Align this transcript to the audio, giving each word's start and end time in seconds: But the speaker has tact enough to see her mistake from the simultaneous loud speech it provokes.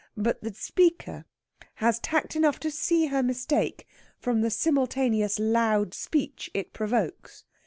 But 0.17 0.41
the 0.41 0.51
speaker 0.51 1.25
has 1.75 1.99
tact 1.99 2.35
enough 2.35 2.59
to 2.61 2.71
see 2.71 3.05
her 3.05 3.21
mistake 3.21 3.85
from 4.17 4.41
the 4.41 4.49
simultaneous 4.49 5.37
loud 5.37 5.93
speech 5.93 6.49
it 6.55 6.73
provokes. 6.73 7.43